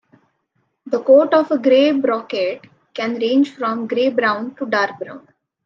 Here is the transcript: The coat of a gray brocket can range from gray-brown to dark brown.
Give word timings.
The 0.87 1.03
coat 1.03 1.31
of 1.35 1.51
a 1.51 1.59
gray 1.59 1.91
brocket 1.91 2.65
can 2.95 3.19
range 3.19 3.53
from 3.55 3.85
gray-brown 3.85 4.55
to 4.55 4.65
dark 4.65 4.97
brown. 4.97 5.27